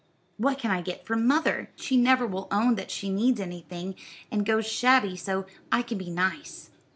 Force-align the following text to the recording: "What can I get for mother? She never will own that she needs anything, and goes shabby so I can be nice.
"What 0.37 0.57
can 0.57 0.71
I 0.71 0.81
get 0.81 1.05
for 1.05 1.15
mother? 1.15 1.69
She 1.75 1.95
never 1.95 2.25
will 2.25 2.47
own 2.51 2.73
that 2.73 2.89
she 2.89 3.07
needs 3.11 3.39
anything, 3.39 3.93
and 4.31 4.47
goes 4.47 4.65
shabby 4.65 5.15
so 5.15 5.45
I 5.71 5.83
can 5.83 5.99
be 5.99 6.09
nice. 6.09 6.71